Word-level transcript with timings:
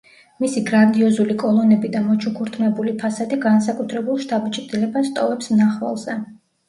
მისი 0.43 0.61
გრანდიოზული 0.69 1.35
კოლონები 1.43 1.91
და 1.95 2.01
მოჩუქურთმებული 2.07 2.93
ფასადი 3.03 3.39
განსაკუთრებულ 3.47 4.19
შთაბეჭდილებას 4.25 5.13
ტოვებს 5.21 5.53
მნახველზე. 5.57 6.17